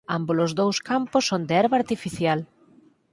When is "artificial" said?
1.81-2.39